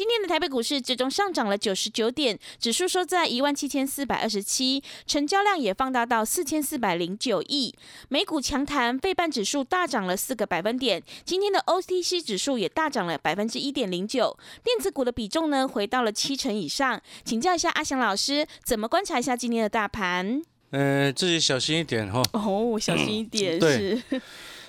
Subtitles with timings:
[0.00, 7.74] 今天的台北股市最终上涨了九十九点，指数收在一万七千四百二十七，成交量也放大到四千四百零九亿。
[8.08, 11.02] 美股强弹，费半指数大涨了四个百分点。
[11.26, 16.98] 今天的 OTC 指数也大涨了百分之一点零九，电子股的比重呢回到了七成以上。
[17.22, 20.40] 请教一下阿翔老师，怎么观察一下今天的大盘？
[20.70, 22.22] 嗯，自己小心一点哈。
[22.32, 24.22] 哦，小心一点对是。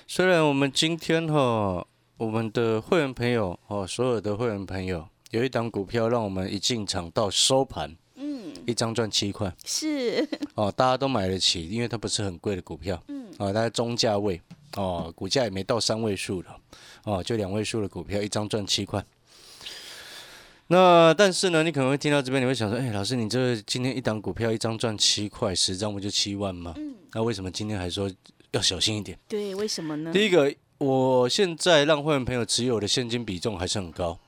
[0.06, 1.86] 虽然我们今天哈，
[2.18, 9.50] 我们的会员朋友哦，所有的会员朋友有一档股票，让我们一进场到收盘，嗯，一张赚七块。
[9.64, 14.40] 是，哦，大家都买得起，因为它不是很贵的股票，嗯，哦，大概中价位。
[14.76, 16.56] 哦，股价也没到三位数了，
[17.04, 19.04] 哦，就两位数的股票，一张赚七块。
[20.68, 26.72] 那但是呢，你可能会听到这边，你会想说，哎、老师，你这今天一档股票一张赚七块，十张不就七万吗？
[26.76, 28.10] 嗯，那为什么今天还说
[28.52, 29.18] 要小心一点？
[29.28, 30.10] 对，为什么呢？
[30.10, 34.18] 第一个，我现在让会员朋友持有的现金比重还是很高，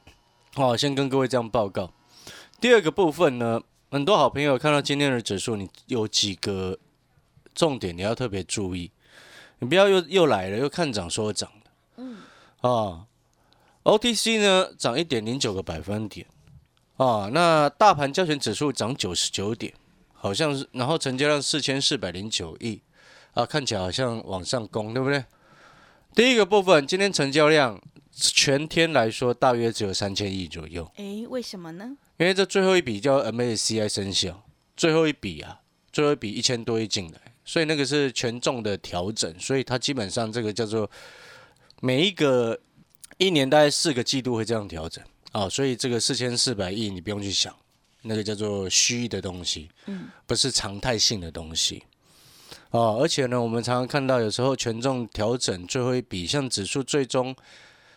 [0.57, 1.93] 哦，先跟各位这样报告。
[2.61, 3.61] 第二个部分呢，
[3.91, 6.79] 很多好朋友看到今天的指数，你有几个
[7.55, 8.91] 重点你要特别注意，
[9.59, 12.19] 你不要又又来了，又看涨说涨的，嗯，
[12.61, 13.07] 啊
[13.83, 16.25] ，OTC 呢涨一点零九个百分点，
[16.99, 19.75] 啊，那大盘交权指数涨九十九点，
[20.13, 22.81] 好像是，然后成交量四千四百零九亿，
[23.33, 25.25] 啊，看起来好像往上攻，对不对？
[26.15, 27.81] 第一个部分，今天成交量
[28.17, 31.97] 全天来说大约只有三千亿左右，哎，为什么呢？
[32.17, 34.45] 因为这最后一笔叫 MACI 生效，
[34.77, 35.61] 最后一笔啊，
[35.91, 40.89] 最后一笔一千多亿进来，所以那个是权重的调整，所以它基本上这个叫做
[41.81, 42.59] 每一个
[43.19, 47.53] 一年大概四个季度会这样调整啊，所以这个四千四百亿你不用去想，
[48.03, 51.83] 那个叫做虚的东西，嗯，不是常态性的东西。
[52.71, 57.35] 哦，而且呢，我们常常看到有时候权重调整最后一笔，像指数最终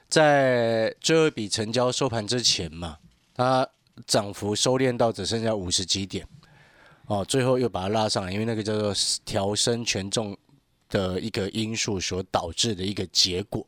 [0.09, 2.97] 在最后一笔成交收盘之前嘛，
[3.34, 3.68] 它
[4.06, 6.25] 涨幅收敛到只剩下五十几点，
[7.07, 8.94] 哦，最后又把它拉上来，因为那个叫做
[9.25, 10.38] 调升权重
[10.90, 13.67] 的一个因素所导致的一个结果。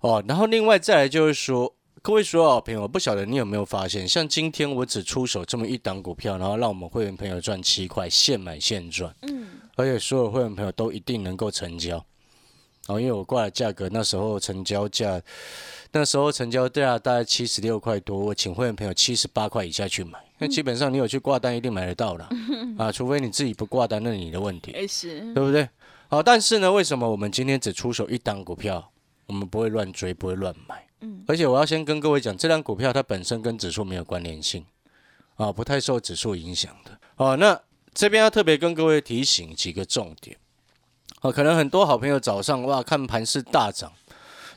[0.00, 1.72] 哦，然后另外再来就是说，
[2.02, 12.04] 各位所有好朋友，不晓得你有没有发现，像今天我只出手这么一档股票，然后让我们会员朋友赚七块，现买现赚，嗯，而且所有会员朋友都一定能够成交。
[12.88, 15.20] 哦，因为我挂的价格那时候成交价，
[15.92, 22.28] 那时候成交价大概七十六块多，我请会员朋友七十八块以下去买，那基本上你有去挂单一定买得到了
[22.76, 25.68] 啊，除非你自己不挂单，那是你的问题，对不对？
[26.08, 28.90] 好，但是呢，为什么我们今天只出手一档股票，
[29.26, 30.84] 我们不会乱追，不会乱买？
[31.02, 34.66] 嗯，而且我要先跟各位讲，这张股票它本身跟指数没有关联性，
[35.36, 36.98] 啊，不太受指数影响的。
[37.16, 37.58] 哦，那
[37.94, 40.36] 这边要特别跟各位提醒几个重点。
[41.22, 43.92] 哦，可能很多好朋友早上哇看盘是大涨，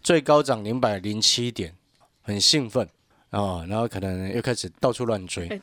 [0.01, 1.75] 最高涨零百零七点，
[2.21, 2.89] 很兴奋
[3.29, 5.61] 啊、然后可能又开始到处乱追哎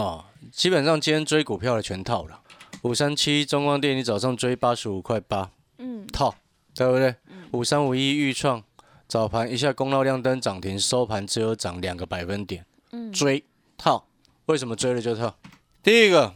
[0.00, 2.40] 啊、基本上今天追股票的全套了。
[2.82, 6.34] 五三七中光电，你早上追八十五块八嗯，套，
[6.74, 7.14] 对不对？
[7.52, 8.62] 五三五一预创
[9.06, 13.44] 早盘一下攻到亮灯涨停，收盘只有涨两个百分点，嗯追
[13.76, 14.06] 套，
[14.46, 15.36] 为什么追了就套？
[15.82, 16.34] 第一个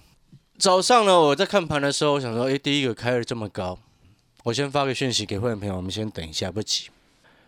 [0.59, 3.79] 早上呢，我在看盘的时候，我想说，诶，第一个开了这么高，
[4.45, 6.91] 我先发个讯息给会员朋友，我们先等一下，不急。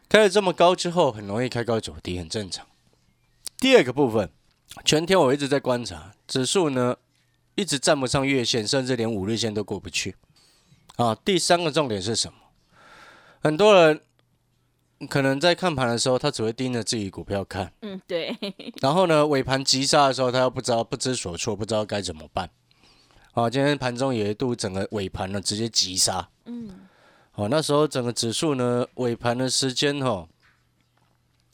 [0.09, 2.67] 开了这么高之后，很容易开高走低，很正常。
[3.59, 4.31] 第二个部分，
[4.83, 6.97] 全天我一直在观察指数呢，
[7.55, 10.17] 一直站不上月线，甚至连五日线都过不去。
[10.97, 12.39] 啊，第三个重点是什么？
[13.43, 14.01] 很多人
[15.11, 18.35] 可能在看盘的时候，他只会盯着自己股票看，嗯，对，
[18.81, 22.49] 然后呢，尾盘急杀的时候，他又不知道不知所措，不知道该怎么办。
[23.33, 26.86] 啊，今天盘中有一度整个尾盘呢直接急杀，嗯，
[27.37, 30.27] 哦，那时候整个指数呢尾盘的时间哦，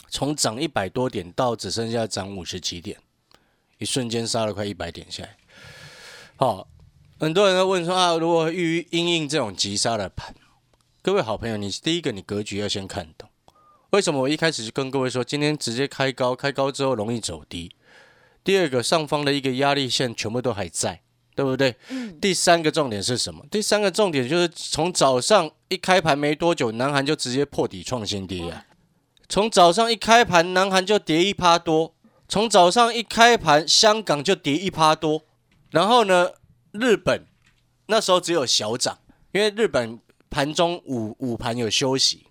[0.08, 2.98] 从涨一百多点到只剩下涨五十几点，
[3.78, 5.36] 一瞬间杀了快一百点下来。
[6.36, 6.68] 好、
[7.18, 10.34] 很多人都问说啊，如果遇因应这种急杀的盘，
[11.02, 13.28] 各位好朋友，你第一个你格局要先看懂。
[13.90, 17.74] 为什么我一开始就跟各位说，今天直接开高，开高之后容易走低。
[18.44, 21.02] 第二个，上方的一个压力线全部都还在，
[21.34, 21.74] 对不对？
[21.88, 23.44] 嗯，第三个重点是什么？
[23.50, 28.66] 第三个重点就是从早上一开盘没多久，南韩就直接破底创新低啊！
[29.28, 31.94] 从早上一开盘，南韩就跌一趴多；
[32.28, 35.22] 从早上一开盘，香港就跌一趴多。
[35.70, 36.32] 然后呢，
[36.72, 37.24] 日本
[37.86, 38.98] 那时候只有小涨，
[39.32, 42.26] 因为日本盘中午午盘有休息，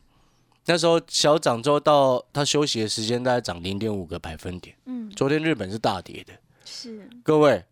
[0.68, 4.76] 那时候小涨之后到它休息的时间大概涨零点五个百分点。
[4.86, 6.34] 嗯，昨天日本是大跌的。
[6.64, 7.66] 是，各位，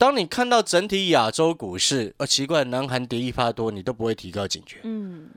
[0.00, 4.78] 当你看到整体亚洲股市，呃，奇怪，南韩跌一趴多，你都不会提高警觉。
[4.82, 5.28] 嗯，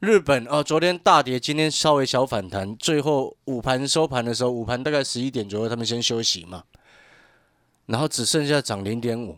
[0.00, 6.64] 日本哦，昨天大跌，今天稍微小反弹，最后午盘收盘的时候，午盘大概十一点左右，他们先休息嘛，
[7.84, 9.36] 然后只剩下涨零点五，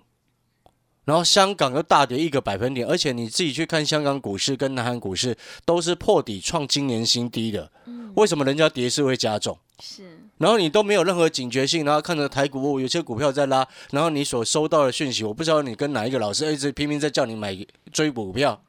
[1.05, 7.73] 然后香港又大跌一个百分点，而且你自己去看香港股市跟南韩股市都是破底创今年新低的，
[8.15, 9.59] 为什么人家跌势会加重？
[9.81, 17.57] 是，然后你都没有任何警觉性，然后看着台股，有些股票在拉，然后你所收到的讯息，我不知道你跟哪一个老师一直拼命在叫你买
[17.93, 18.63] 追股票，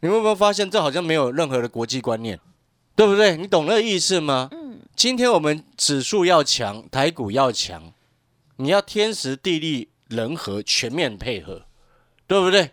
[0.00, 2.38] 你有没有发现这好像没有任何的国际观念，
[2.96, 3.36] 对不对？
[3.36, 4.48] 你懂那个意思吗？
[4.52, 7.92] 嗯，今天我们指数要强，台股要强，
[8.56, 11.62] 你要天时地利人和全面配合，
[12.26, 12.72] 对不对？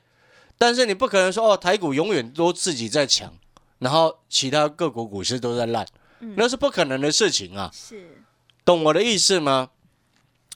[0.58, 3.34] 但是你不可能说哦，台股永远都自己在强，
[3.78, 5.86] 然后其他各国股市都在烂，
[6.36, 7.70] 那是不可能的事情啊。
[7.74, 8.24] 是，
[8.66, 9.70] 懂我的意思吗？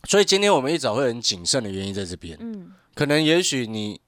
[0.07, 4.01] 所以今天我们一早会很谨慎的原因在这边，嗯，可能也许你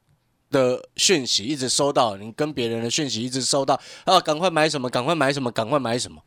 [0.52, 6.22] 的讯息一直收到，你跟别人的讯息一直收到啊，赶快买什么，赶快买什么，赶快买什么。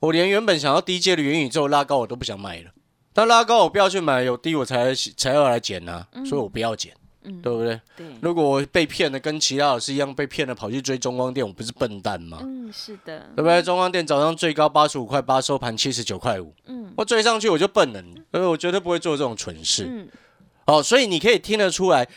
[0.00, 2.70] 我连原本想要低阶的元宇宙拉高我都不想买了，
[3.12, 7.80] 但拉高我不要去买，有低我才才要来捡啊、所以我不要捡，嗯对不对？
[7.96, 12.38] 对，如果我被骗了跟其他老师一样被骗了，跑去追中光电，我不是笨蛋吗？
[12.42, 13.62] 嗯，是的对，不对？
[13.62, 18.02] 中光电早上最高八十五块八，收盘七十九块五，嗯我追上去我就笨了，
[18.32, 19.86] 所以我绝对不会做这种蠢事。
[19.88, 20.08] 嗯，
[20.66, 22.08] 哦，所以你可以听得出来，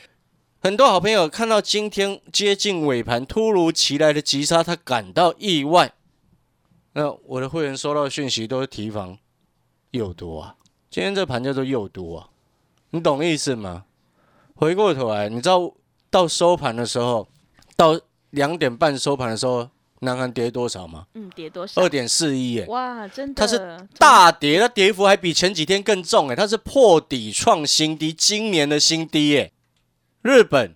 [0.59, 5.93] 很多好朋友看到今天接近尾盘突如其来的急杀，他感到意外。
[6.93, 9.17] 那我的会员收到的讯息都是提防
[9.91, 10.55] 诱多啊，
[10.89, 12.29] 今天这盘叫做诱多啊，
[12.89, 13.85] 你懂意思吗？
[14.55, 15.73] 回过头来，你知道
[16.09, 17.27] 到收盘的时候，
[17.75, 17.99] 到
[18.31, 19.69] 两点半收盘的时候，
[19.99, 21.05] 南韩跌多少吗？
[21.13, 21.89] 嗯，跌多少二？
[21.89, 29.51] 点四一耶，哇，真的，它是大跌，它跌幅还比前几天更重哎，它是破底创新低，今年的新低耶。
[30.21, 30.73] 日本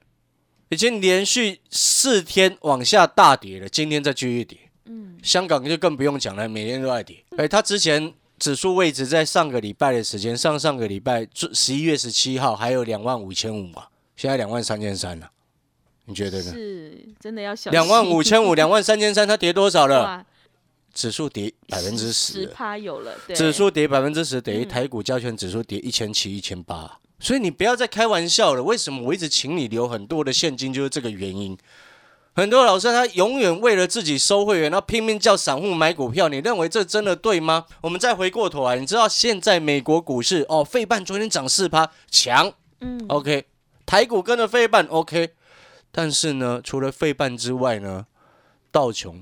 [0.70, 4.58] 已经连续四天往下大跌了，今天再继续跌。
[4.86, 7.24] 嗯，香港就更不用讲了，每天都在跌。
[7.38, 15.30] 哎，它之前指数位置在上个礼拜的时间，上上个礼拜十一月十七号还有两万五千五嘛，现在两万三千三了，
[16.06, 16.52] 你觉得呢？
[16.54, 20.26] 是真的要小心，两万五千五， 两万三千三，它跌多少了？
[20.92, 22.46] 指数跌百分之十十。
[22.48, 27.00] 趴有了，对，指数跌百分之十，等于嗯台股加权指数跌一千七、一千八。
[27.20, 28.64] 所以你不要再开玩笑了。
[28.64, 31.56] 为什么我一直请你留很多的现金，就是这个原因。
[32.40, 37.66] 很多老师他永远为了自己收会员，然后拼命叫散户买股票，你认为这真的对吗？
[37.82, 42.54] 我们再回过头来，你知道现在美国股市哦，费半昨天涨四趴，强。
[42.80, 43.44] 嗯，，OK，
[43.86, 45.32] 台股跟着费半 OK，
[45.92, 48.06] 但是呢，除了费半之外呢，
[48.72, 49.22] 道琼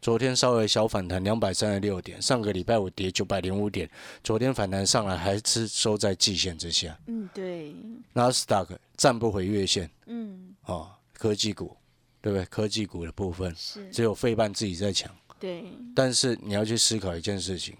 [0.00, 3.90] 昨天稍微小反弹两百三十六点，上个礼拜五跌九百零五点，
[4.24, 6.98] 昨天反弹上来还是收在季线之下。
[7.08, 7.74] 嗯，对，
[8.14, 9.90] 纳斯达克站不回月线。
[10.06, 11.76] 嗯，哦，科技股
[12.22, 12.44] 对不对？
[12.46, 15.64] 科技股的部分是，只有费半自己在强，对，
[15.94, 17.76] 但是你要去思考一件事情，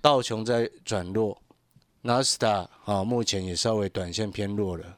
[0.00, 1.40] 道琼在转弱，
[2.00, 4.96] 纳斯达啊目前也稍微短线偏弱了，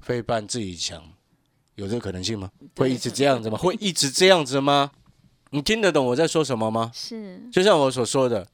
[0.00, 1.02] 费半自己强，
[1.74, 2.50] 有这个可能性吗？
[2.76, 3.58] 会一直这样子吗？
[3.58, 4.90] 会一直这样子吗？
[5.50, 6.90] 你听得懂我在说什么吗？
[6.92, 8.48] 是，就像我所说的，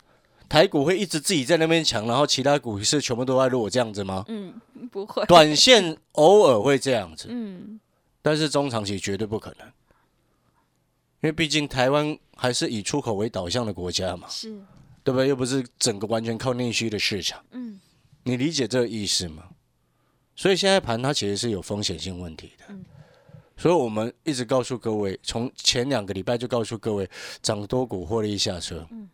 [0.49, 4.25] 台股会一直自己在那边强，然后其他股市全部都在弱，这样子吗？
[4.29, 4.61] 嗯，
[4.91, 7.81] 不会，短线偶尔会这样子，嗯，
[8.23, 14.51] 但是中长期绝对不可能，因为毕竟台湾还是以出口为导向的国家嘛，是，
[15.03, 15.29] 对不对？
[15.29, 17.81] 又不是整个完全靠内需的市场，嗯，
[18.25, 19.49] 你理解这个意思吗？
[20.37, 22.85] 所以现在盘它其实是有风险性问题的，嗯。
[23.57, 27.07] 所以我们一直告诉各位，从前两个礼拜就告诉各位，
[27.43, 29.09] 涨多股获利下车，嗯。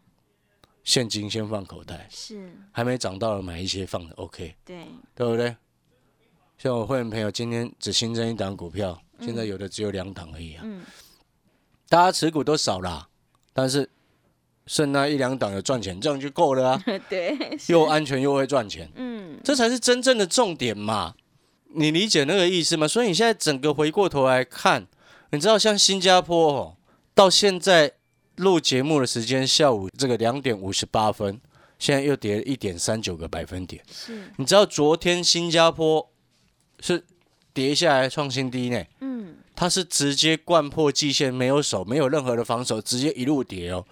[0.85, 4.87] 现金先放口袋，是，还没涨到了买一些放的 OK，对，
[5.17, 5.57] 对不对？
[6.59, 10.63] 像我会员朋友今天只新增一档股票，现在有的只有两档而已啊。
[10.65, 10.83] 嗯，
[11.89, 13.09] 大家持股都少啦，
[13.53, 13.89] 但是
[14.67, 17.37] 剩那一两档有赚钱，这样就够了啊， 对，
[17.69, 21.15] 又安全又会赚钱，嗯，这才是真正的重点嘛。
[21.75, 22.89] 你理解那个意思吗？
[22.89, 24.87] 所以你现在整个回过头来看，
[25.31, 26.77] 你知道像新加坡哦，
[27.15, 27.93] 到现在
[28.37, 31.39] 录节目的时间下午这个两点五十八分，
[31.79, 33.85] 现在又跌了一点三九个百分点。
[33.93, 36.11] 是，你知道昨天新加坡
[36.81, 37.05] 是
[37.53, 38.85] 跌下来创新低呢？
[39.01, 43.85] 嗯，它是直接灌破季线，没有守，没有任何的防守，直接一路跌哦。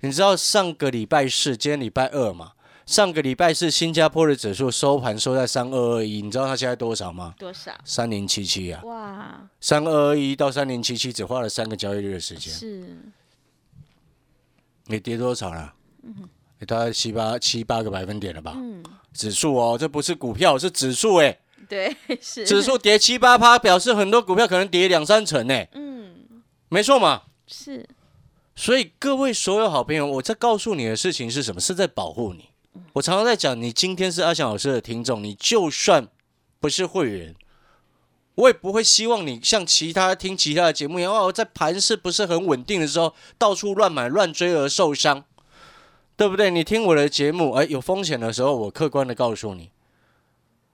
[0.00, 2.52] 你知道上个礼拜四，今天礼拜二嘛？
[2.84, 7.32] 上个礼拜四新加坡的指数收盘收在三二二一，你知道它现在多少吗？
[7.38, 7.72] 多少？
[7.84, 12.96] 三零七七啊，哇，三二二一到三零七七只花了三个交易日的时间，是，
[14.86, 15.72] 你跌多少了？
[16.58, 18.54] 你大概七八七八个百分点了吧？
[18.56, 18.82] 嗯，
[19.12, 21.38] 指数哦，这不是股票，是指数哎、
[21.68, 27.22] 对，是，指数跌七八趴，表示很多股票可能跌两三成呢、嗯，没错嘛。
[27.46, 27.88] 是，
[28.54, 31.60] 所以各位所有好朋友，我在告诉你的事情是什么？
[31.60, 32.48] 是在保护你。
[32.94, 36.08] 我常常在讲，你今天是阿翔老师的听众，你就算
[36.60, 37.34] 不是会员，
[38.34, 45.24] 我也不会希望你像其他听其他的节目一样，哦，在盘势不是很稳定的时候，到处乱买乱追而受伤，
[46.16, 46.50] 对不对？
[46.50, 49.70] 你听我的节目，哎，有风险的时候，我客观的告诉你。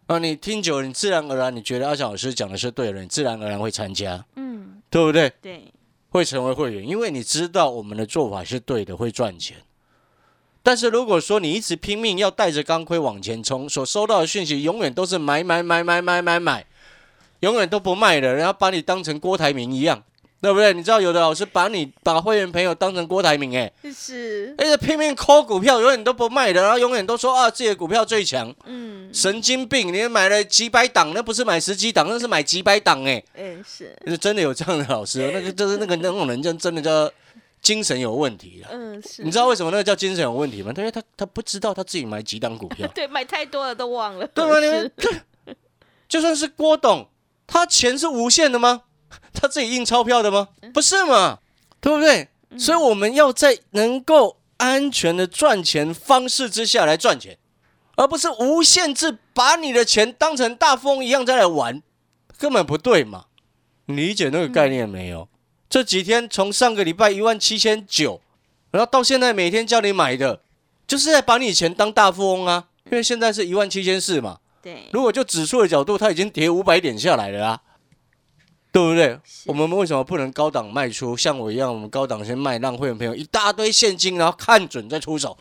[0.09, 5.31] 啊，你听久了，你自然而然你觉得阿翔老师讲的是对的，你自然而然会参加，嗯，对不对？
[5.43, 5.71] 对，
[6.09, 9.59] 会成为会员，因为你知道我们的做法是对的，会赚钱。
[10.63, 16.65] 但是如果说你一直拼命要带着钢盔往前冲，所收到的讯息永远都是买买买买买买买，
[17.41, 20.03] 永远都不卖的，然后把你当成郭台铭一样，
[20.41, 20.73] 对不对？
[20.73, 29.93] 你知道有的老师把你把会员朋友当成郭台铭，哎，是，而且拼命抠股票，永远都不卖的，然后永远都说啊自己的股票最强，嗯，神经病！
[29.93, 33.23] 你买了几百档，那不是买十几档，那是买几百档，哎。
[33.35, 37.11] 嗯，是，是真的有这样的老师哦，那个就是那个那种人，就真的叫
[37.61, 38.69] 精神有问题了。
[38.71, 40.73] 嗯，是，你知道为什么那个叫精神有问题吗？
[40.77, 44.61] 因为他他不知道他自己买几档股票， 对，买太多了都忘了，对吗？
[44.61, 44.93] 你是们
[46.09, 47.09] 就算是郭董，
[47.47, 48.83] 他钱是无限的吗？
[49.41, 50.49] 他自己印钞票的吗？
[50.75, 51.39] 不是嘛，
[51.81, 52.29] 对不对？
[52.59, 57.39] 所以我们要在能够安全的赚钱方式之下来赚钱，
[57.97, 61.83] 而不是无限制把你的钱当成大富翁一样再来玩，
[62.37, 63.27] 根本不对嘛。
[63.87, 65.29] 你理解那个概念没有？
[65.71, 68.21] 这几天从上个礼拜一万七千九，
[68.71, 70.41] 然后到现在每天叫你买的，
[70.87, 72.65] 就是在把你钱当大富翁啊。
[72.91, 77.61] 因为现在是一万七千四嘛，对，如果就指数的角度，它已经跌五百点下来了啊，
[78.79, 79.21] 对不对？
[79.47, 81.17] 我们为什么不能高档卖出？
[81.17, 85.37] 像我一样，我们高档先卖，让会员朋友一大堆现金，然后看准再出手。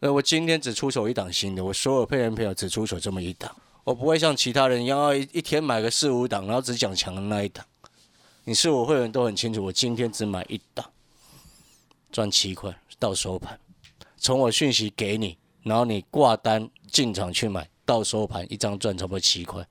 [0.00, 7.64] 呃，我今天只出手一档新的，我所有会员朋友只出手这么一档，我不会像其他人一样要一一天买个四五档，然后只讲强的那一档。
[8.44, 10.84] 你是我会员都很清楚，我今天只买一档，
[12.10, 13.58] 赚七块到收盘，
[14.16, 19.64] 从我讯息给你，然后你挂单进场去买，到收盘一张赚差不多七块，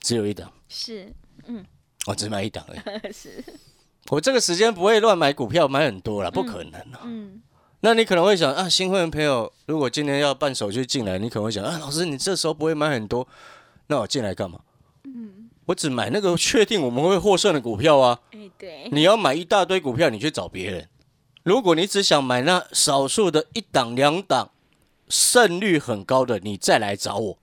[0.00, 1.12] 只有一档，是，
[2.08, 2.80] 我只买一档而已。
[3.12, 3.44] 是，
[4.08, 7.00] 我这个时间不会乱买股票，买很多了，不可能啊。
[7.04, 7.42] 嗯，
[7.80, 13.28] 那你可能会想啊，新会员朋友，如果今天要办手续进来，你可能会想啊，老师，你这时候不会买很多，
[13.88, 14.60] 那我进来干嘛？
[15.04, 18.18] 嗯，我只买那个确定我们会获胜的股票啊。
[18.32, 20.88] 哎，对，你要买一大堆股票，你去找别人。
[21.42, 24.50] 如果你只想买那少数的一档两档，
[25.08, 27.38] 胜率很高的，你再来找我。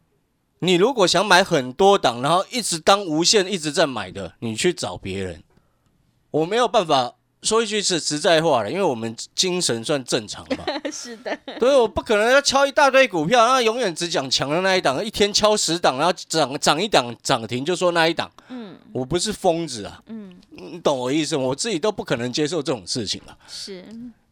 [0.60, 5.44] 你如果想买很多档，然后一直当无限一直在买的，你去找别人。
[6.32, 10.66] 我没有办法说一句是实在话了，因为我们精神算正常嘛。
[10.92, 18.30] 是的，所以我不可能要敲一大堆股票，然后永远只讲强的那一档，一天敲十档，然后涨涨一档涨停就说那一档。
[18.50, 21.44] 嗯我不是疯子啊，嗯，你懂我意思吗？
[21.44, 23.80] 我自己都不可能接受这种事情了，是，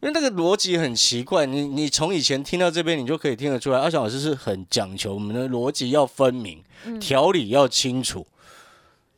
[0.00, 1.44] 为那个逻辑很奇怪。
[1.44, 6.62] 你你从以前听到这边，你就可以听得出来，阿翔老师是很讲求我们的逻辑要分明，
[6.98, 8.26] 条理要清楚，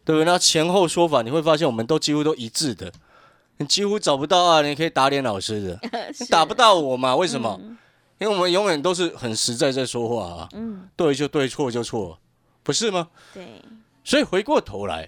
[0.04, 0.24] 对不对？
[0.24, 2.92] 那前后说法你会发现，我们都几乎都一致的，
[3.58, 5.80] 你几乎找不到啊，你可以打脸老师的，
[6.20, 7.16] 你打不到我嘛？
[7.16, 7.58] 为什么？
[8.18, 12.18] 因为我们永远都是很实在在说话啊，嗯，对就对，错就错，
[12.62, 13.08] 不是吗？
[13.34, 13.46] 对，
[14.04, 15.06] 所以回过头来，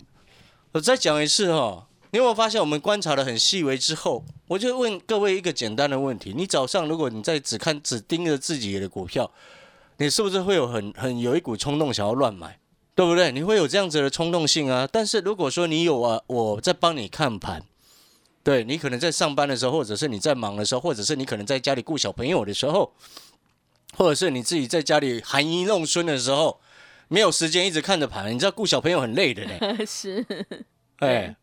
[0.73, 9.31] 我再讲一次哈、你有没有发现我们观察的很细微之后，我就问各位一个简单的问题：你早上如果你在只看只盯着自己的股票，
[9.97, 12.59] 你是不是会有很很有一股冲动想要乱买，
[12.95, 13.33] 对不对？
[13.33, 14.87] 你会有这样子的冲动性啊。
[14.91, 17.63] 但是如果说你有啊，我在帮你看盘。
[18.49, 22.95] 对你可能在上班的时候，或者是你在忙的时候，或者是你可能在家里顾小朋友的时候，
[23.93, 26.59] 或者是你自己在家里含饴弄孙的时候，
[27.09, 29.85] 没有时间一直看着盘，你知道顾小朋友很累的呢。
[29.85, 30.25] 是，
[31.01, 31.37] 哎，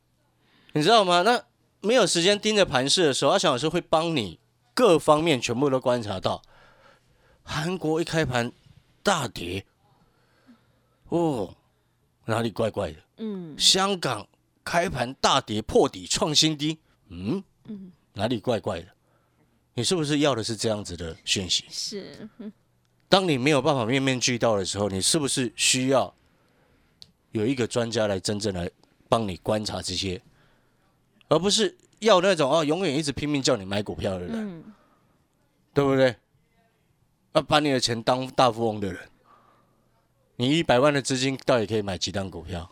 [0.74, 1.21] 你知道吗？
[1.21, 1.43] 那
[1.81, 4.39] 没有时间盯着盘势的时候，阿翔老师会帮你
[4.74, 6.41] 各方面全部都观察到。
[7.43, 8.51] 韩国一开盘
[9.03, 9.63] 大跌，
[11.09, 11.53] 哦，
[12.25, 12.97] 哪里怪怪的？
[13.17, 14.27] 嗯，香港
[14.63, 16.79] 开盘大跌破底创新低，
[17.15, 18.88] 嗯哪里怪怪的？
[19.74, 21.65] 你是不是要的是这样子的讯息？
[21.69, 22.51] 是，嗯
[23.07, 26.13] 当你没有办法面面俱到的时候，你是不是需要
[27.31, 28.69] 有一个专家来真正来
[29.07, 30.22] 帮你观察这些，
[31.27, 34.74] 而不是要那种哦永远一直拼命叫你买股票的人，嗯，
[35.74, 36.15] 对不对？
[37.34, 39.10] 啊把你的钱当大富翁的人，
[40.38, 42.72] 你一百万的资金到底可以买几档股票？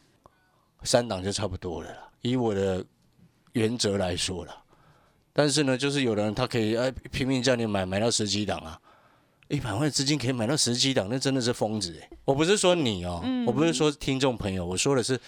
[0.83, 2.09] 三档就差不多了啦。
[2.21, 2.85] 以我的
[3.53, 4.63] 原则来说了，
[5.31, 8.79] 但是呢，就是有的人他可以哎拼命叫你买，买到十几档啊，
[9.48, 12.10] 一百万资金可以买到十几档，那真的是疯子哎！
[12.25, 15.19] 我不是说你哦，我不是说听众朋友，我说的是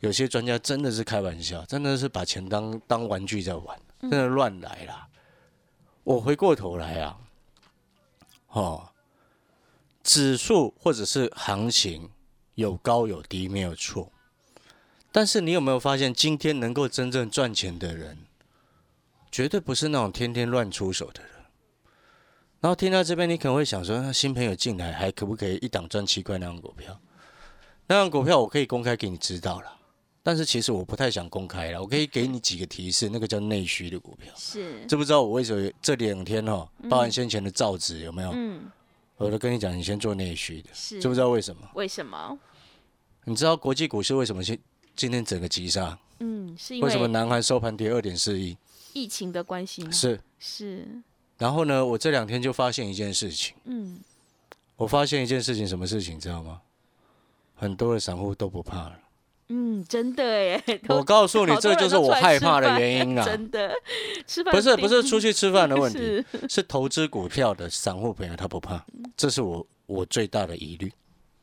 [0.00, 5.06] 有些专家真的是开玩笑，真的是把钱当当玩具在玩，真的乱来啦。
[6.04, 7.18] 我回过头来啊，
[8.48, 8.88] 哦，
[10.02, 12.08] 指数或者是行情
[12.54, 14.10] 有高有低没有错，
[15.12, 18.18] 但是你有没有发现，今天能够真正赚钱的人，
[19.30, 21.30] 绝对不是那种天天乱出手的人。
[22.60, 27.00] 然后听到这边，你可能会想说，那新朋友进来还可不可以一档赚七块那样股票？
[27.86, 29.72] 那样股票我可以公开给你知道了，
[30.22, 31.80] 但是其实我不太想公开了。
[31.80, 34.32] 我可以给你几个提示，那个叫内需的股票。
[34.36, 38.30] 是，知不知道我为什么这两天哦，包含先前的造纸有没有？
[38.32, 38.70] 嗯，
[39.16, 41.62] 我都跟你讲，你先做内需的，是，知不知道为什么？
[41.74, 42.38] 为什么？
[43.24, 44.58] 你知道国际股市为什么今
[45.00, 45.98] 今天整个急杀？
[46.18, 48.54] 嗯，是因为什么为南韩收盘跌二点四亿？
[48.92, 49.90] 疫情的关系吗？
[49.90, 50.86] 是，是，
[51.38, 53.98] 然后呢，我这两天就发现一件事情，嗯，
[54.76, 56.60] 我发现一件事情，什么事情你知道吗？
[57.54, 58.98] 很多的散户都不怕了。
[59.48, 63.24] 嗯，真的耶， 我告诉你，好多人这就是我出来吃害怕的饭原因啊。
[63.24, 63.72] 真的，
[64.26, 65.98] 吃饭不是不是出去吃饭的问题，
[66.32, 68.84] 是是投资股票的散户朋友他不怕，
[69.16, 70.92] 这是我我最大的疑虑。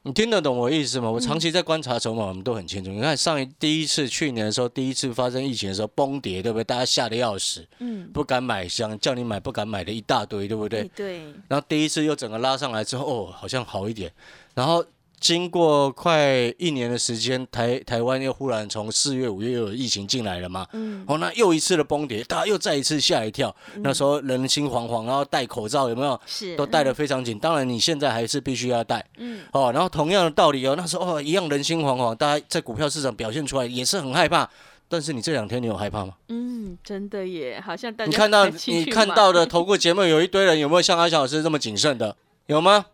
[0.07, 1.11] 你听得懂我意思吗？
[1.11, 2.89] 我长期在观察筹码，我们都很清楚。
[2.89, 6.63] 你看上一第一次去年的时候，第一次发生疫情的时候崩跌，对不对？
[6.63, 10.89] 大家吓得要死，嗯，不敢买，想叫你买不敢买的一大堆，对不对？
[10.95, 14.09] 对，然后第一次又整个拉上来之后，哦，好像好一点。
[14.55, 14.81] 然后
[15.19, 23.53] 经过快一年的时间，台台湾又忽然从四月、五月又有疫情进来了嘛，嗯，哦，那又一次的崩跌，大家又再一次吓一跳。
[23.77, 26.19] 那时候人心惶惶，然后戴口罩有没有？
[26.27, 27.39] 是都戴得非常紧。
[27.39, 29.71] 当然你现在还是必须要戴嗯，哦。
[29.73, 34.47] 然后同样的道理哦，那时候哦一样人心惶惶，大家在股票市场表现出来也是很害怕。
[34.89, 36.13] 但是你这两天你有害怕吗？
[36.29, 42.15] 嗯，真的耶，好像大家你看到你看到的投顾节目有一堆人，有没有像阿小老师这么谨慎的？
[42.45, 42.85] 有吗？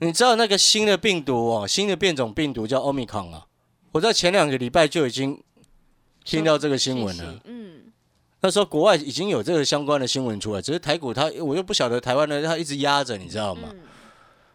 [0.00, 3.46] 你知道那个新的病毒哦，新的变种病毒叫 Omicron 啊。
[3.92, 5.42] 我在前两个礼拜就已经
[6.24, 7.40] 听到这个新闻了。
[7.44, 7.92] 嗯，
[8.40, 13.68] 那时候国外已经有这个相关的新闻出来，只是台股它我又不晓得台湾的它一直压着，你知道吗？
[13.72, 13.80] 嗯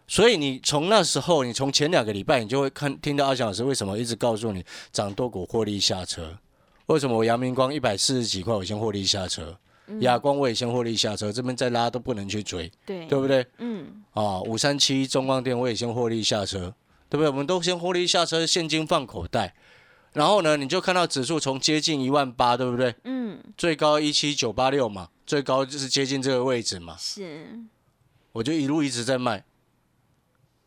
[0.07, 6.37] 所以你从那时候，你从前两个礼拜，你就会看听到阿翔老师为什么一直告诉你涨多股获利下车，
[6.85, 9.57] 为什么我阳明光一百四十几块我先获利下车，嗯
[9.99, 13.45] 亚光我也先获利下车，这边再拉都不能去追，对，对不对？
[13.59, 16.73] 嗯，啊，五三七中光电我也先获利下车，
[17.09, 17.27] 对不对？
[17.27, 19.55] 我们都先获利下车，现金放口袋，
[20.13, 22.95] 然后呢，你就看到指数从接近一万八，对不对？
[23.03, 27.59] 嗯，最高一七九八六嘛，最高就是接近这个位置嘛，是，
[28.31, 29.43] 我就一路一直在卖。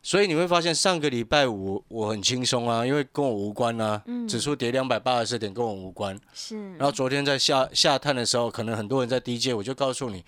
[0.09, 6.19] 所以你会发现上个礼拜五我很轻松啊，因为跟我无关啊，嗯指数跌两百八十四点跟我无关。
[6.33, 10.25] 是，然后昨天在下下探的时候，可能很多人在低阶，我就告诉你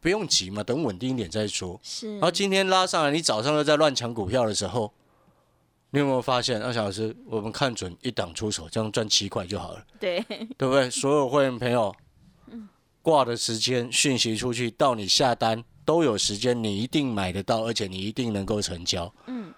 [0.00, 1.80] 不用急嘛，等稳定一点再说。
[1.82, 4.92] 是，然后今天拉上来，你早上又在乱抢股票的时候，
[5.92, 6.60] 你有没有发现？
[6.60, 10.20] 阿小老师，我们看准一档出手，这样赚七块就好了，对，
[10.58, 10.90] 对不对？
[10.90, 11.90] 所有会员朋友，
[13.00, 19.12] 挂的时间讯息出去到你下单都有时间，你一定买得到，而且你一定能够成交。
[19.26, 19.52] 嗯，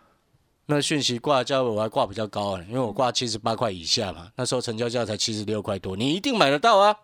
[0.65, 6.95] 那讯息挂价位我还挂比较高啊，因为我挂七十八块以下嘛，那时候成交价才七十六块多，你一定买得到啊，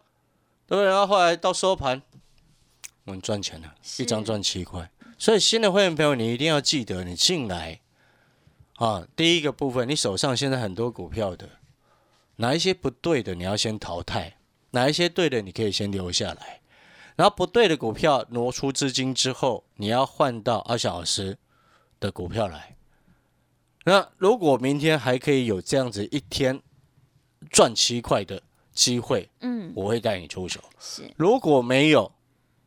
[0.67, 0.87] 对不对？
[0.87, 2.01] 然后后来到收盘，
[3.05, 4.91] 我们赚钱了，是一张赚七块。
[5.19, 7.81] 所以新的会员朋友，你一定要记得，你进来
[8.77, 11.47] 啊，第一个部分，你手上现在很多股票的，
[12.37, 14.39] 哪一些不对的，你要先淘汰；
[14.71, 16.63] 哪一些对的，你可以先留下来。
[17.19, 21.37] 然后不对的股票挪出资金之后，你要换到二小时
[21.99, 22.77] 的股票来。
[23.85, 26.63] 那如果明天还可以有这样子一天
[27.51, 28.41] 赚七块的
[28.73, 30.61] 机会，嗯，我会带你出手。
[30.79, 32.13] 是，如果没有，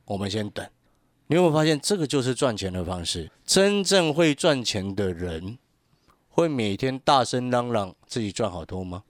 [0.03, 0.67] 我们先等。
[1.27, 3.31] 你有没有发现，这个就是赚钱的方式？
[3.45, 5.57] 真正会赚钱的人，
[6.27, 9.03] 会每天大声嚷嚷自己赚好多吗？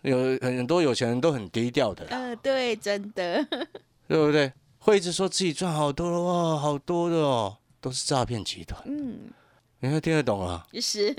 [0.00, 3.44] 有很多有钱人都很低调的嗯，呃，对，真的，
[4.08, 4.50] 对不对？
[4.86, 8.80] 会一直说自己赚好多了哇，好多的哦，都是诈骗集团。
[8.86, 9.18] 嗯，
[9.80, 10.64] 你看听得懂啊？
[10.80, 11.12] 是，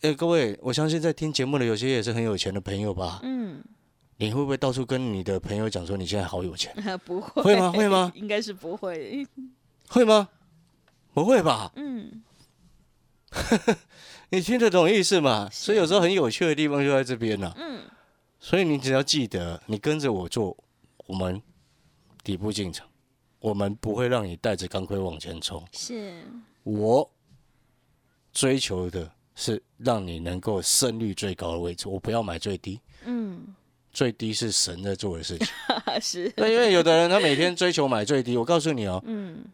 [0.00, 3.20] 哎，各位，我相信在听节目的有些也是很有钱的朋友吧？
[3.22, 3.62] 嗯，
[4.16, 6.74] 你会不会到处跟你的朋友讲说你现在好有钱？
[7.04, 9.26] 不会，会吗会吗应该是不会，
[9.88, 10.30] 会吗？
[11.12, 11.70] 不会吧？
[11.76, 12.22] 嗯，
[14.32, 15.46] 你听得懂意思吗？
[15.52, 17.82] 所以有时候很有趣的地方就在这边呢、嗯，
[18.38, 20.56] 所以你只要记得，你跟着我做，
[21.04, 21.42] 我们
[22.24, 22.86] 底部进场，
[23.40, 25.62] 我们不会让你带着钢盔往前冲。
[25.72, 26.22] 是，
[26.62, 27.10] 我
[28.32, 33.54] 追求的是让你能够胜率最高的位置，我不要买最低，嗯，
[33.92, 35.46] 最低是神在做的事情。
[36.00, 39.44] 是，对，因为有的人他每天追求买最低，我告诉你哦，嗯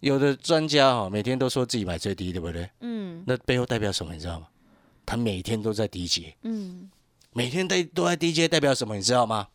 [0.00, 2.68] 有的专家哈、每天都说自己买最低，对不对？
[2.80, 4.46] 嗯那背后代表什么，你知道吗？
[5.06, 6.90] 他每天都在低阶，嗯，
[7.32, 9.48] 每天都都在低阶，代表什么，你知道吗？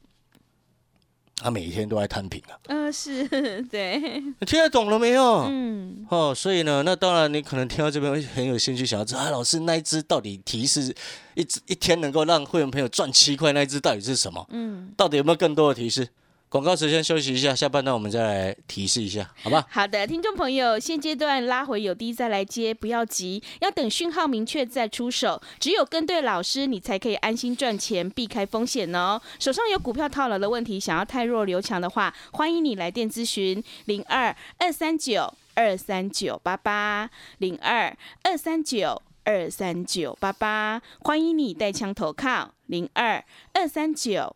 [1.43, 3.27] 他每天都在摊平啊，呃，是，
[3.69, 3.97] 对，
[4.39, 5.45] 你听得懂了没有？
[5.49, 10.95] 嗯哦，所以呢，那当然你可能听到这边会很有兴趣，想要知道啊，老师那一只到底提示
[11.33, 14.45] 一只一天能够让会员朋友赚七块，那一只到底是什么？
[14.51, 14.91] 嗯。
[14.95, 16.07] 到底有没有更多的提示？
[16.51, 19.65] 广告时间休息一下，下半段我们再来提示一下，好吧？
[19.69, 25.41] 好的，听众朋友，现阶段拉回有低再来接，不要急，要等讯号明确再出手。
[25.61, 29.21] 只有跟对老师，你才可以安心赚钱，避开风险哦。
[29.39, 44.35] 手上有股票套牢的问题，想要太弱留强的话，欢迎你来电咨询零二二三九二三九八八零二二三九二三九八八，欢迎你带枪投靠零二二三九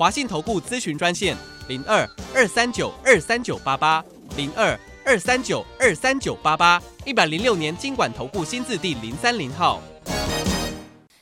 [0.00, 1.36] 华信投顾咨询专线
[1.68, 4.02] 零二二三九二三九八八
[4.34, 9.78] 零二二三九二三九八八，一百零六年经管投顾新字第零三零号。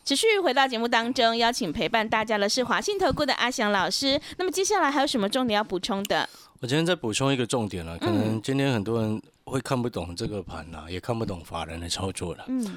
[0.05, 4.21] 持续回到节目当中，邀请陪伴大家的是华信投顾的阿翔老师。
[4.37, 6.29] 那么接下来还有什么重点要补充的？
[6.61, 12.45] 我今天再补充一个重点了，可嗯能今天很多人会看不懂这个盘啦，也看不懂法人的操作了。
[12.47, 12.77] 嗯，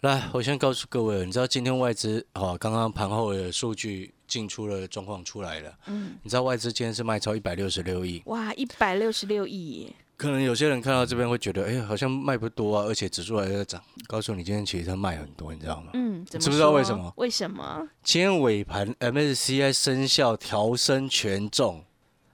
[0.00, 5.70] 来，我先告诉各位，你知道今天外资哦，刚刚盘后的数据进出的状况出来了。
[5.88, 9.94] 嗯，你知道外资今天是卖超一百六十六亿，哇，一百六十六亿耶！
[10.16, 13.82] 可能有些人看到这边会觉得，哎、好像卖不多啊，而且指数还在涨。
[14.06, 15.90] 告诉你，今天其实它卖很多，你知道吗？
[15.92, 17.86] 嗯，知不知道说为什么为什么？
[18.02, 21.84] 今天尾盘 MSCI 生效调升权重，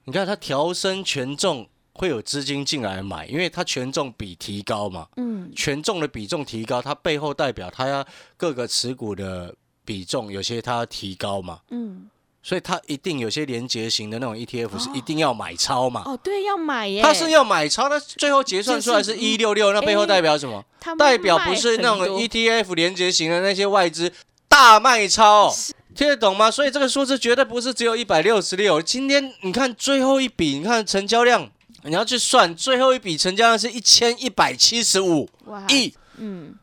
[0.04, 8.06] 你看它调升权重会有资金进来买，因为它权重比提高嘛，嗯权重的比重提高，它背后代表它要
[8.36, 9.54] 各个持股的
[9.84, 12.08] 比重有些它要提高嘛，嗯，
[12.42, 16.02] 所以它一定有些连结型的那种 ETF 是一定要买超嘛。
[16.04, 17.02] 哦，对，要买耶。
[17.02, 20.64] 它是要买超，它最后结算出来是一六六，那背后代表什么？
[20.98, 24.12] 代表不是那种 ETF 连接型的那些外资
[24.48, 25.52] 大卖超，
[25.94, 26.50] 听得懂吗？
[26.50, 28.80] 所以这个数字绝对不是只有一百六十六。
[28.80, 31.50] 今天你看最后一笔，你看成交量，
[31.86, 35.28] 你要去算最后一笔成交量是一千一百七十五，
[35.68, 36.54] 亿，嗯，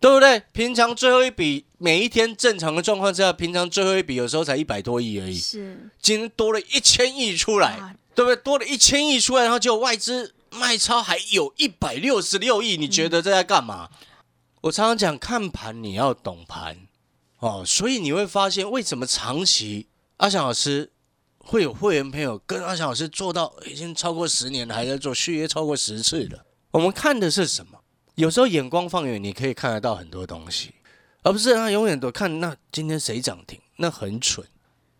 [0.00, 0.42] 对不对？
[0.52, 7.96] 平常最后一笔每一天正常的状况之下，平常最后一笔有时候才一百多亿而已，是今天多了一千亿出来。
[8.12, 8.36] 对不对？
[8.42, 13.88] 多了一千亿出来，然后就外资卖超还有一百六十六亿，你觉得这在干嘛？
[14.62, 16.76] 我常常讲看盘你要懂盘
[17.38, 20.90] 哦，所以你会发现为什么长期阿翔老师
[21.40, 26.46] 会有会员朋友跟阿翔老师做到已经超过十年了，还在做续约超过十次的。
[26.70, 27.78] 我们看的是什么？
[28.14, 30.72] 有时候眼光放远，你可以看得到很多东西，
[31.22, 34.46] 而不是他永远都看那今天谁涨停，那很蠢。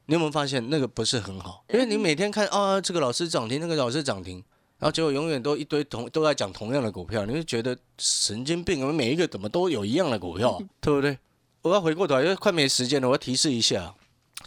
[0.06, 1.64] 你有没有发现那个不是很好？
[1.72, 4.42] 因为你每天看啊，这个老师涨停，那个老师涨停，
[4.78, 11.16] 然后结果永远都一堆同都在讲同样的股票，你会觉得神经病，我们每一个怎么都有一样的股票啊、 对不对？
[11.62, 13.94] 我要回过头来，因为快没时间了，我要提示一下，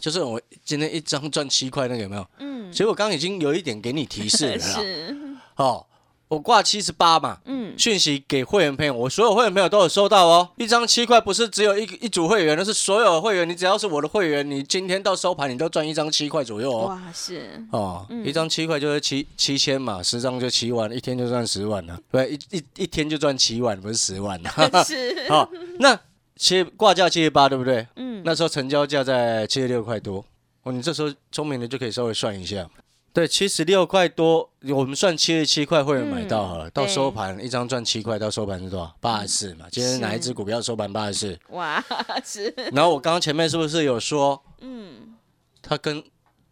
[0.04, 2.26] 就是我今天一张赚七块那个有没有？
[2.38, 4.60] 嗯，其实我刚刚已经有一点给你提示了啦。
[4.78, 5.16] 是，
[5.56, 5.86] 哦，
[6.28, 10.50] 我挂七十八嘛，嗯，讯息给会员朋友，我所有会员朋友都有收到哦。
[10.58, 13.48] 一张七块不是只有一一组会员，那是所有会员。
[13.48, 16.88] 你只要是我的会员，你今天到收盘你都赚一张七块左右哦。
[16.88, 21.98] 哇，是，哦，嗯一张七块就是七七千嘛，十张就七万，一天就赚十万了。
[22.12, 24.50] 对，一一一天就赚七万，不是十万了。
[24.84, 25.48] 是，好，
[25.80, 25.98] 那
[26.36, 27.86] 七挂价七十八，对不对？
[27.96, 30.24] 嗯，那时候成交价在七十六块多，
[30.62, 32.68] 哦，你这时候聪明的就可以稍微算一下。
[33.12, 38.92] 对，七十六块多，我们算七十七块会员买到好了，嗯到收盘一张赚七块，到收盘是多少？
[39.00, 39.66] 八十四嘛。
[39.70, 41.38] 今天是哪一只股票收盘八十四？
[41.50, 41.80] 哇，
[42.24, 45.14] 是，然后我刚刚前面是不是有说嗯，
[45.62, 46.02] 它跟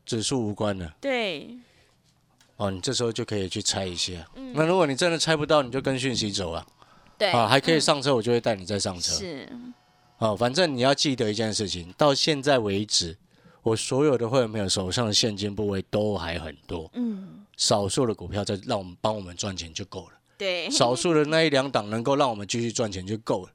[0.07, 0.89] 指数无关的？
[1.01, 1.57] 对，
[2.59, 4.13] 哦，你这时候就可以去猜一下。
[4.37, 6.65] 嗯那如果你真的猜不到，你就跟讯息走啊。
[7.23, 9.13] 对，啊，还可以嗯上车，我就会带你再上车。
[9.15, 9.49] 是，
[10.19, 13.17] 啊，反正你要记得一件事情，到现在为止，
[13.63, 23.53] 我所有的会员朋友手上的现金部位都还很多，嗯，少数的股票在让我们帮我们赚钱就够了，对，少数的那一两档能够让我们继续赚钱就够了。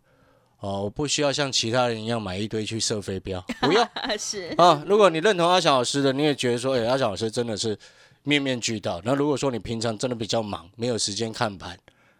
[0.59, 4.81] 哦，我不需要像其他人一样买一堆去射飞镖，不要 是，啊！
[4.87, 7.77] 如果你认同阿翔老师的，你也觉得说，哎、阿翔老师真的是
[8.23, 8.99] 面面俱到。
[9.05, 11.77] 那如果说你平常真的比较忙，没有时间看盘，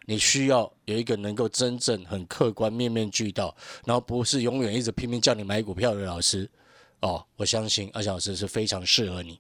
[0.09, 3.53] 你需要有一个能够真正很客观、面面俱到，
[3.85, 6.49] 然后不是永远一直拼命叫你买股票的老师，
[7.01, 9.37] 哦，我相信阿翔老师是非常适合你。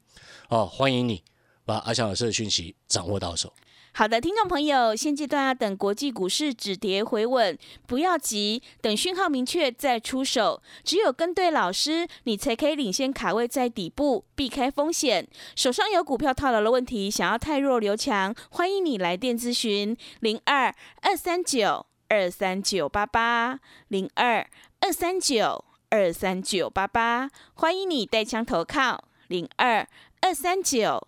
[0.49, 1.23] 哦，欢迎你
[1.63, 3.51] 把阿翔老师的讯息掌握到手。
[3.97, 7.57] 好的，听众朋友，现阶段要等国际股市止跌回稳，
[7.87, 10.61] 不要急，等讯号明确再出手。
[10.83, 15.27] 只有跟对老师，你才可以领先卡位在底部，避开风险。
[15.55, 24.47] 手上有股票套牢的问题，想要太弱留强，欢迎你来电咨询零二二三九二三九八八零二
[24.79, 29.87] 二三九二三九八八，欢迎你带枪投靠零二
[30.21, 31.07] 二三九。